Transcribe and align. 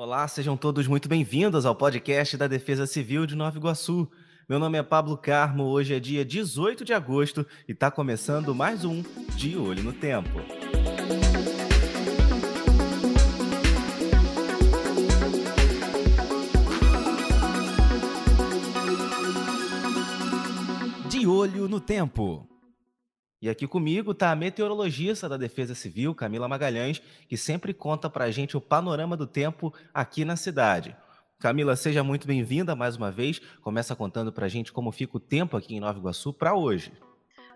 Olá, 0.00 0.28
sejam 0.28 0.56
todos 0.56 0.86
muito 0.86 1.08
bem-vindos 1.08 1.66
ao 1.66 1.74
podcast 1.74 2.36
da 2.36 2.46
Defesa 2.46 2.86
Civil 2.86 3.26
de 3.26 3.34
Nova 3.34 3.58
Iguaçu. 3.58 4.08
Meu 4.48 4.56
nome 4.56 4.78
é 4.78 4.82
Pablo 4.84 5.16
Carmo, 5.16 5.64
hoje 5.64 5.92
é 5.92 5.98
dia 5.98 6.24
18 6.24 6.84
de 6.84 6.94
agosto 6.94 7.44
e 7.66 7.72
está 7.72 7.90
começando 7.90 8.54
mais 8.54 8.84
um 8.84 9.02
De 9.34 9.56
Olho 9.56 9.82
no 9.82 9.92
Tempo. 9.92 10.38
De 21.08 21.26
Olho 21.26 21.68
no 21.68 21.80
Tempo. 21.80 22.46
E 23.40 23.48
aqui 23.48 23.68
comigo 23.68 24.10
está 24.10 24.32
a 24.32 24.36
meteorologista 24.36 25.28
da 25.28 25.36
Defesa 25.36 25.72
Civil, 25.72 26.12
Camila 26.12 26.48
Magalhães, 26.48 27.00
que 27.28 27.36
sempre 27.36 27.72
conta 27.72 28.10
para 28.10 28.24
a 28.24 28.30
gente 28.32 28.56
o 28.56 28.60
panorama 28.60 29.16
do 29.16 29.28
tempo 29.28 29.72
aqui 29.94 30.24
na 30.24 30.34
cidade. 30.34 30.96
Camila, 31.38 31.76
seja 31.76 32.02
muito 32.02 32.26
bem-vinda 32.26 32.74
mais 32.74 32.96
uma 32.96 33.12
vez. 33.12 33.38
Começa 33.62 33.94
contando 33.94 34.32
para 34.32 34.46
a 34.46 34.48
gente 34.48 34.72
como 34.72 34.90
fica 34.90 35.18
o 35.18 35.20
tempo 35.20 35.56
aqui 35.56 35.76
em 35.76 35.80
Nova 35.80 36.00
Iguaçu 36.00 36.32
para 36.32 36.52
hoje. 36.56 36.92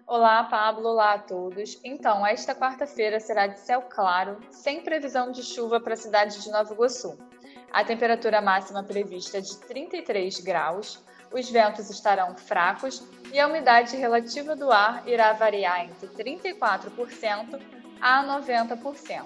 Olá, 0.07 0.45
Pablo. 0.45 0.89
Olá 0.89 1.15
a 1.15 1.19
todos. 1.19 1.81
Então, 1.83 2.25
esta 2.25 2.55
quarta-feira 2.55 3.19
será 3.19 3.49
de 3.49 3.59
céu 3.59 3.83
claro, 3.83 4.39
sem 4.53 4.83
previsão 4.85 5.33
de 5.33 5.43
chuva 5.43 5.81
para 5.81 5.95
a 5.95 5.97
cidade 5.97 6.41
de 6.41 6.49
Nova 6.53 6.73
Iguaçu. 6.73 7.19
A 7.73 7.83
temperatura 7.83 8.41
máxima 8.41 8.85
prevista 8.85 9.39
é 9.39 9.41
de 9.41 9.59
33 9.59 10.39
graus, 10.41 11.03
os 11.33 11.51
ventos 11.51 11.91
estarão 11.91 12.35
fracos 12.35 13.03
e 13.33 13.41
a 13.41 13.47
umidade 13.47 13.97
relativa 13.97 14.55
do 14.55 14.71
ar 14.71 15.03
irá 15.07 15.33
variar 15.33 15.85
entre 15.85 16.09
34% 16.09 17.61
a 18.01 18.25
90%. 18.25 19.25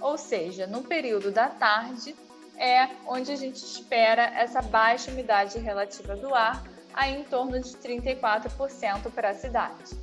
Ou 0.00 0.18
seja, 0.18 0.66
no 0.66 0.82
período 0.82 1.30
da 1.30 1.48
tarde 1.48 2.14
é 2.56 2.88
onde 3.06 3.32
a 3.32 3.36
gente 3.36 3.56
espera 3.56 4.22
essa 4.22 4.60
baixa 4.60 5.10
umidade 5.10 5.58
relativa 5.58 6.16
do 6.16 6.34
ar, 6.34 6.62
aí 6.92 7.20
em 7.20 7.24
torno 7.24 7.60
de 7.60 7.70
34% 7.70 9.10
para 9.12 9.30
a 9.30 9.34
cidade. 9.34 9.94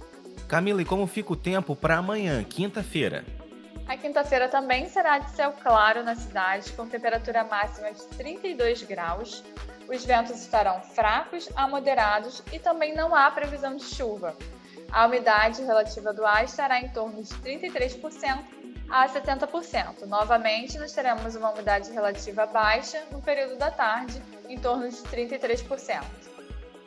Camila, 0.47 0.81
e 0.81 0.85
como 0.85 1.07
fica 1.07 1.31
o 1.31 1.35
tempo 1.35 1.75
para 1.75 1.97
amanhã, 1.97 2.43
quinta-feira? 2.43 3.23
A 3.91 3.97
quinta-feira 3.97 4.47
também 4.47 4.87
será 4.87 5.17
de 5.17 5.29
céu 5.31 5.53
claro 5.61 6.01
na 6.01 6.15
cidade, 6.15 6.71
com 6.71 6.87
temperatura 6.87 7.43
máxima 7.43 7.91
de 7.91 8.01
32 8.15 8.83
graus. 8.83 9.43
Os 9.85 10.05
ventos 10.05 10.39
estarão 10.39 10.81
fracos 10.81 11.49
a 11.57 11.67
moderados 11.67 12.41
e 12.53 12.57
também 12.57 12.95
não 12.95 13.13
há 13.13 13.29
previsão 13.29 13.75
de 13.75 13.83
chuva. 13.83 14.33
A 14.89 15.05
umidade 15.05 15.61
relativa 15.61 16.13
do 16.13 16.25
ar 16.25 16.45
estará 16.45 16.79
em 16.79 16.87
torno 16.87 17.21
de 17.21 17.33
33% 17.33 18.39
a 18.89 19.09
70%. 19.09 20.05
Novamente, 20.05 20.77
nós 20.77 20.93
teremos 20.93 21.35
uma 21.35 21.51
umidade 21.51 21.91
relativa 21.91 22.45
baixa 22.45 23.03
no 23.11 23.21
período 23.21 23.57
da 23.57 23.71
tarde, 23.71 24.21
em 24.47 24.57
torno 24.57 24.87
de 24.87 24.95
33%. 24.95 26.01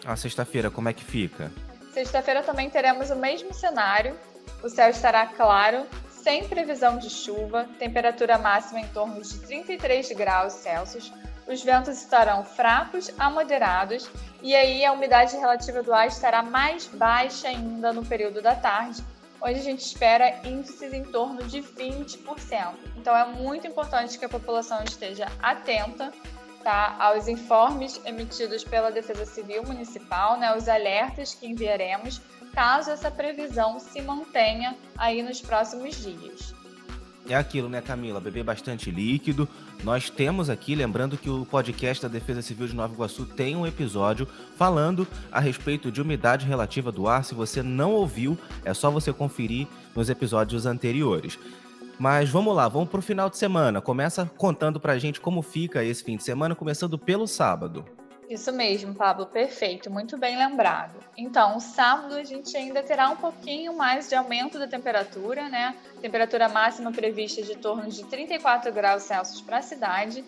A 0.06 0.16
sexta-feira, 0.16 0.70
como 0.70 0.88
é 0.88 0.94
que 0.94 1.04
fica? 1.04 1.52
Sexta-feira 1.92 2.42
também 2.42 2.70
teremos 2.70 3.10
o 3.10 3.16
mesmo 3.16 3.52
cenário. 3.52 4.18
O 4.62 4.70
céu 4.70 4.88
estará 4.88 5.26
claro, 5.26 5.86
sem 6.24 6.48
previsão 6.48 6.96
de 6.96 7.10
chuva, 7.10 7.68
temperatura 7.78 8.38
máxima 8.38 8.80
em 8.80 8.88
torno 8.88 9.20
de 9.20 9.38
33 9.40 10.10
graus 10.12 10.54
Celsius. 10.54 11.12
Os 11.46 11.62
ventos 11.62 11.98
estarão 11.98 12.42
fracos 12.42 13.10
a 13.18 13.28
moderados 13.28 14.08
e 14.40 14.56
aí 14.56 14.86
a 14.86 14.92
umidade 14.92 15.36
relativa 15.36 15.82
do 15.82 15.92
ar 15.92 16.06
estará 16.06 16.42
mais 16.42 16.86
baixa 16.86 17.48
ainda 17.48 17.92
no 17.92 18.02
período 18.02 18.40
da 18.40 18.54
tarde, 18.54 19.04
onde 19.38 19.58
a 19.58 19.62
gente 19.62 19.84
espera 19.84 20.40
índices 20.48 20.94
em 20.94 21.04
torno 21.04 21.44
de 21.44 21.60
20%. 21.60 22.16
Então 22.96 23.14
é 23.14 23.26
muito 23.26 23.66
importante 23.66 24.18
que 24.18 24.24
a 24.24 24.28
população 24.28 24.82
esteja 24.82 25.26
atenta 25.42 26.10
tá, 26.64 26.96
aos 26.98 27.28
informes 27.28 28.00
emitidos 28.04 28.64
pela 28.64 28.90
Defesa 28.90 29.26
Civil 29.26 29.62
Municipal, 29.64 30.38
né, 30.38 30.56
os 30.56 30.66
alertas 30.66 31.34
que 31.34 31.46
enviaremos, 31.46 32.20
caso 32.54 32.90
essa 32.90 33.10
previsão 33.10 33.78
se 33.78 34.00
mantenha 34.00 34.76
aí 34.96 35.22
nos 35.22 35.40
próximos 35.40 36.02
dias. 36.02 36.54
É 37.28 37.34
aquilo, 37.34 37.70
né, 37.70 37.80
Camila? 37.80 38.20
Beber 38.20 38.44
bastante 38.44 38.90
líquido. 38.90 39.48
Nós 39.82 40.10
temos 40.10 40.50
aqui, 40.50 40.74
lembrando 40.74 41.16
que 41.16 41.30
o 41.30 41.46
podcast 41.46 42.02
da 42.02 42.08
Defesa 42.08 42.42
Civil 42.42 42.66
de 42.66 42.74
Nova 42.74 42.92
Iguaçu 42.92 43.24
tem 43.24 43.56
um 43.56 43.66
episódio 43.66 44.28
falando 44.56 45.06
a 45.32 45.40
respeito 45.40 45.90
de 45.90 46.02
umidade 46.02 46.46
relativa 46.46 46.92
do 46.92 47.08
ar. 47.08 47.24
Se 47.24 47.34
você 47.34 47.62
não 47.62 47.92
ouviu, 47.92 48.38
é 48.62 48.74
só 48.74 48.90
você 48.90 49.10
conferir 49.10 49.66
nos 49.94 50.10
episódios 50.10 50.66
anteriores. 50.66 51.38
Mas 51.98 52.28
vamos 52.28 52.54
lá, 52.54 52.68
vamos 52.68 52.88
para 52.88 52.98
o 52.98 53.02
final 53.02 53.30
de 53.30 53.38
semana. 53.38 53.80
Começa 53.80 54.30
contando 54.36 54.80
para 54.80 54.94
a 54.94 54.98
gente 54.98 55.20
como 55.20 55.42
fica 55.42 55.84
esse 55.84 56.02
fim 56.02 56.16
de 56.16 56.24
semana, 56.24 56.54
começando 56.54 56.98
pelo 56.98 57.26
sábado. 57.26 57.84
Isso 58.28 58.50
mesmo, 58.52 58.94
Pablo, 58.94 59.26
perfeito, 59.26 59.90
muito 59.90 60.16
bem 60.16 60.36
lembrado. 60.36 60.98
Então, 61.16 61.60
sábado 61.60 62.14
a 62.14 62.24
gente 62.24 62.56
ainda 62.56 62.82
terá 62.82 63.10
um 63.10 63.16
pouquinho 63.16 63.76
mais 63.76 64.08
de 64.08 64.14
aumento 64.14 64.58
da 64.58 64.66
temperatura, 64.66 65.48
né? 65.48 65.76
Temperatura 66.00 66.48
máxima 66.48 66.90
prevista 66.90 67.42
de 67.42 67.54
torno 67.56 67.88
de 67.88 68.02
34 68.04 68.72
graus 68.72 69.02
Celsius 69.02 69.42
para 69.42 69.58
a 69.58 69.62
cidade. 69.62 70.24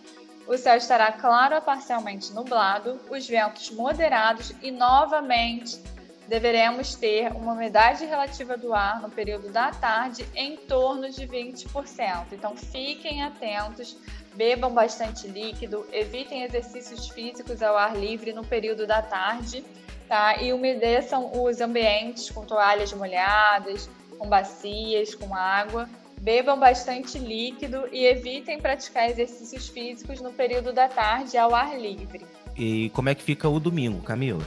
O 0.46 0.56
céu 0.56 0.76
estará 0.76 1.10
claro 1.10 1.56
a 1.56 1.60
parcialmente 1.60 2.32
nublado, 2.32 3.00
os 3.10 3.26
ventos 3.26 3.70
moderados 3.70 4.52
e 4.62 4.70
novamente 4.70 5.80
deveremos 6.28 6.94
ter 6.94 7.32
uma 7.32 7.52
umidade 7.52 8.04
relativa 8.04 8.56
do 8.56 8.74
ar 8.74 9.00
no 9.00 9.10
período 9.10 9.50
da 9.50 9.70
tarde 9.70 10.26
em 10.34 10.56
torno 10.56 11.10
de 11.10 11.26
20%. 11.26 12.26
Então 12.32 12.56
fiquem 12.56 13.22
atentos, 13.22 13.96
bebam 14.34 14.72
bastante 14.72 15.26
líquido, 15.26 15.86
evitem 15.92 16.42
exercícios 16.42 17.08
físicos 17.08 17.62
ao 17.62 17.76
ar 17.76 17.96
livre 17.96 18.32
no 18.32 18.44
período 18.44 18.86
da 18.86 19.00
tarde, 19.02 19.64
tá? 20.08 20.42
E 20.42 20.52
umedeçam 20.52 21.30
os 21.42 21.60
ambientes 21.60 22.30
com 22.30 22.44
toalhas 22.44 22.92
molhadas, 22.92 23.88
com 24.18 24.28
bacias, 24.28 25.14
com 25.14 25.34
água. 25.34 25.88
Bebam 26.20 26.58
bastante 26.58 27.18
líquido 27.18 27.88
e 27.92 28.04
evitem 28.04 28.58
praticar 28.58 29.08
exercícios 29.08 29.68
físicos 29.68 30.20
no 30.20 30.32
período 30.32 30.72
da 30.72 30.88
tarde 30.88 31.36
ao 31.36 31.54
ar 31.54 31.78
livre. 31.78 32.26
E 32.56 32.90
como 32.90 33.10
é 33.10 33.14
que 33.14 33.22
fica 33.22 33.48
o 33.48 33.60
domingo, 33.60 34.02
Camila? 34.02 34.42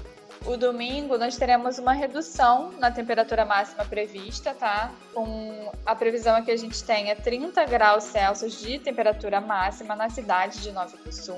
O 0.50 0.58
domingo 0.58 1.16
nós 1.16 1.38
teremos 1.38 1.78
uma 1.78 1.94
redução 1.94 2.72
na 2.80 2.90
temperatura 2.90 3.46
máxima 3.46 3.86
prevista, 3.86 4.52
tá? 4.52 4.92
Com 5.14 5.72
a 5.86 5.94
previsão 5.94 6.36
é 6.36 6.42
que 6.42 6.50
a 6.50 6.58
gente 6.58 6.84
tenha 6.84 7.16
30 7.16 7.64
graus 7.66 8.06
Celsius 8.06 8.60
de 8.60 8.80
temperatura 8.80 9.40
máxima 9.40 9.96
na 9.96 10.10
cidade 10.10 10.60
de 10.60 10.72
Nova 10.72 10.92
Iguaçu. 10.96 11.38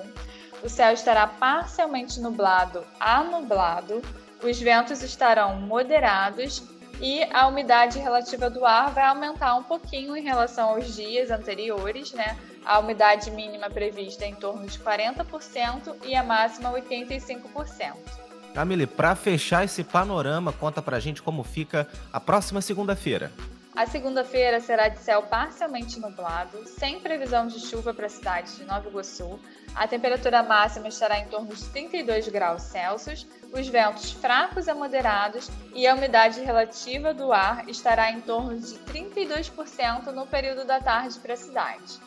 O 0.63 0.69
céu 0.69 0.93
estará 0.93 1.27
parcialmente 1.27 2.21
nublado 2.21 2.85
a 2.97 3.21
nublado, 3.21 4.01
os 4.41 4.57
ventos 4.61 5.03
estarão 5.03 5.59
moderados 5.59 6.63
e 7.01 7.21
a 7.33 7.47
umidade 7.47 7.99
relativa 7.99 8.49
do 8.49 8.65
ar 8.65 8.93
vai 8.93 9.03
aumentar 9.03 9.57
um 9.57 9.63
pouquinho 9.63 10.15
em 10.15 10.23
relação 10.23 10.69
aos 10.69 10.95
dias 10.95 11.29
anteriores, 11.29 12.13
né? 12.13 12.37
A 12.63 12.79
umidade 12.79 13.29
mínima 13.29 13.69
prevista 13.69 14.23
é 14.23 14.29
em 14.29 14.35
torno 14.35 14.65
de 14.65 14.79
40% 14.79 15.97
e 16.05 16.15
a 16.15 16.23
máxima 16.23 16.71
85%. 16.71 18.30
Camille, 18.53 18.85
para 18.85 19.15
fechar 19.15 19.63
esse 19.63 19.83
panorama, 19.83 20.51
conta 20.51 20.81
pra 20.81 20.99
gente 20.99 21.21
como 21.21 21.43
fica 21.43 21.87
a 22.11 22.19
próxima 22.19 22.61
segunda-feira. 22.61 23.31
A 23.73 23.85
segunda-feira 23.85 24.59
será 24.59 24.89
de 24.89 24.99
céu 24.99 25.23
parcialmente 25.23 25.97
nublado, 25.97 26.67
sem 26.67 26.99
previsão 26.99 27.47
de 27.47 27.57
chuva 27.57 27.93
para 27.93 28.07
a 28.07 28.09
cidade 28.09 28.57
de 28.57 28.65
Nova 28.65 28.89
Iguaçu. 28.89 29.39
A 29.73 29.87
temperatura 29.87 30.43
máxima 30.43 30.89
estará 30.89 31.17
em 31.19 31.27
torno 31.27 31.55
de 31.55 31.63
32 31.69 32.27
graus 32.27 32.63
Celsius, 32.63 33.25
os 33.53 33.67
ventos 33.69 34.11
fracos 34.11 34.67
a 34.67 34.75
moderados 34.75 35.49
e 35.73 35.87
a 35.87 35.95
umidade 35.95 36.41
relativa 36.41 37.13
do 37.13 37.31
ar 37.31 37.67
estará 37.69 38.11
em 38.11 38.19
torno 38.19 38.59
de 38.59 38.77
32% 38.79 40.07
no 40.07 40.27
período 40.27 40.65
da 40.65 40.81
tarde 40.81 41.17
para 41.19 41.33
a 41.33 41.37
cidade. 41.37 41.99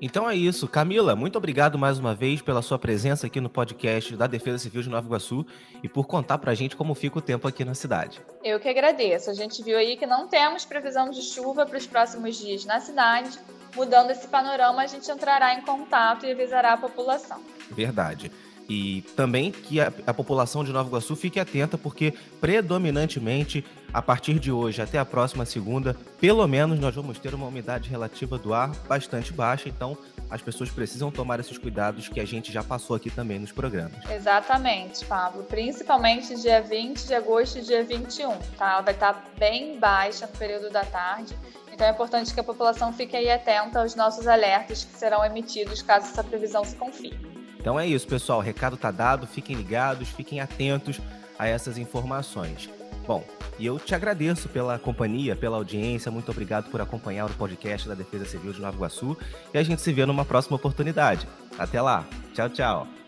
Então 0.00 0.28
é 0.28 0.34
isso. 0.34 0.66
Camila, 0.66 1.14
muito 1.14 1.36
obrigado 1.36 1.78
mais 1.78 1.98
uma 1.98 2.14
vez 2.14 2.40
pela 2.40 2.62
sua 2.62 2.78
presença 2.78 3.26
aqui 3.26 3.38
no 3.38 3.50
podcast 3.50 4.16
da 4.16 4.26
Defesa 4.26 4.58
Civil 4.58 4.80
de 4.80 4.88
Nova 4.88 5.06
Iguaçu 5.06 5.44
e 5.82 5.88
por 5.88 6.06
contar 6.06 6.38
pra 6.38 6.54
gente 6.54 6.74
como 6.74 6.94
fica 6.94 7.18
o 7.18 7.22
tempo 7.22 7.46
aqui 7.46 7.66
na 7.66 7.74
cidade. 7.74 8.20
Eu 8.42 8.58
que 8.58 8.68
agradeço. 8.68 9.28
A 9.28 9.34
gente 9.34 9.62
viu 9.62 9.76
aí 9.76 9.98
que 9.98 10.06
não 10.06 10.26
temos 10.26 10.64
previsão 10.64 11.10
de 11.10 11.20
chuva 11.20 11.66
para 11.66 11.76
os 11.76 11.86
próximos 11.86 12.36
dias 12.36 12.64
na 12.64 12.80
cidade. 12.80 13.38
Mudando 13.76 14.10
esse 14.10 14.26
panorama, 14.26 14.82
a 14.82 14.86
gente 14.86 15.10
entrará 15.10 15.54
em 15.54 15.60
contato 15.60 16.24
e 16.24 16.32
avisará 16.32 16.72
a 16.72 16.76
população. 16.78 17.40
Verdade. 17.70 18.32
E 18.70 19.02
também 19.16 19.50
que 19.50 19.80
a, 19.80 19.92
a, 20.06 20.14
população 20.14 20.62
de 20.62 20.72
Nova 20.72 20.88
Iguaçu 20.88 21.16
fique 21.16 21.40
atenta, 21.40 21.76
porque 21.76 22.14
predominantemente, 22.40 23.64
a 23.92 24.00
partir 24.00 24.38
de 24.38 24.52
hoje 24.52 24.80
até 24.80 24.96
a 24.96 25.04
próxima 25.04 25.44
segunda, 25.44 25.96
pelo 26.20 26.46
menos 26.46 26.78
nós 26.78 26.94
vamos 26.94 27.18
ter 27.18 27.34
uma 27.34 27.48
umidade 27.48 27.90
relativa 27.90 28.38
do 28.38 28.54
ar 28.54 28.70
bastante 28.88 29.32
baixa, 29.32 29.68
então 29.68 29.98
as 30.30 30.40
pessoas 30.40 30.70
precisam 30.70 31.10
tomar 31.10 31.40
esses 31.40 31.58
cuidados 31.58 32.08
que 32.08 32.20
a 32.20 32.24
gente 32.24 32.52
já 32.52 32.62
passou 32.62 32.94
aqui 32.94 33.10
também 33.10 33.40
nos 33.40 33.50
programas. 33.50 34.08
Exatamente, 34.08 35.04
Pablo. 35.04 35.42
Principalmente 35.42 36.40
dia 36.40 36.62
20 36.62 37.08
de 37.08 37.14
agosto 37.14 37.58
e 37.58 37.62
dia 37.62 37.82
21, 37.82 38.36
tá? 38.56 38.80
Vai 38.82 38.94
estar 38.94 39.32
bem 39.36 39.80
baixa 39.80 40.28
no 40.28 40.38
período 40.38 40.70
da 40.70 40.84
tarde 40.84 41.34
Então 41.72 41.88
é 41.88 41.90
importante 41.90 42.32
que 42.32 42.38
a 42.38 42.44
população 42.44 42.92
fique 42.92 43.16
aí 43.16 43.28
atenta 43.28 43.80
aos 43.80 43.96
nossos 43.96 44.28
alertas 44.28 44.84
que 44.84 44.96
serão 44.96 45.24
emitidos 45.24 45.82
caso 45.82 46.06
essa 46.06 46.22
previsão 46.22 46.64
se 46.64 46.76
confirme. 46.76 47.29
Então 47.60 47.78
é 47.78 47.86
isso, 47.86 48.06
pessoal. 48.06 48.38
O 48.38 48.42
recado 48.42 48.74
está 48.74 48.90
dado. 48.90 49.26
Fiquem 49.26 49.54
ligados, 49.54 50.08
fiquem 50.08 50.40
atentos 50.40 50.98
a 51.38 51.46
essas 51.46 51.76
informações. 51.78 52.70
Bom, 53.06 53.24
e 53.58 53.66
eu 53.66 53.78
te 53.78 53.94
agradeço 53.94 54.48
pela 54.48 54.78
companhia, 54.78 55.36
pela 55.36 55.56
audiência. 55.56 56.10
Muito 56.10 56.30
obrigado 56.30 56.70
por 56.70 56.80
acompanhar 56.80 57.26
o 57.26 57.34
podcast 57.34 57.88
da 57.88 57.94
Defesa 57.94 58.24
Civil 58.24 58.52
de 58.52 58.60
Nova 58.60 58.76
Iguaçu. 58.76 59.16
E 59.52 59.58
a 59.58 59.62
gente 59.62 59.82
se 59.82 59.92
vê 59.92 60.06
numa 60.06 60.24
próxima 60.24 60.56
oportunidade. 60.56 61.28
Até 61.58 61.80
lá. 61.80 62.06
Tchau, 62.34 62.48
tchau. 62.48 62.99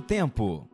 No 0.00 0.06
tempo. 0.06 0.66